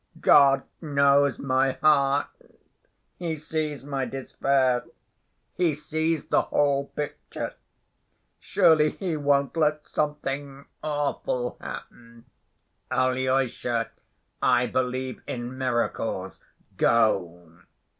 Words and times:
God 0.19 0.63
knows 0.81 1.37
my 1.37 1.73
heart. 1.73 2.25
He 3.19 3.35
sees 3.35 3.83
my 3.83 4.05
despair. 4.05 4.85
He 5.53 5.75
sees 5.75 6.25
the 6.25 6.41
whole 6.41 6.87
picture. 6.87 7.53
Surely 8.39 8.89
He 8.89 9.15
won't 9.15 9.55
let 9.55 9.87
something 9.87 10.65
awful 10.83 11.55
happen. 11.61 12.25
Alyosha, 12.89 13.91
I 14.41 14.65
believe 14.65 15.21
in 15.27 15.55
miracles. 15.55 16.39
Go!" 16.77 17.59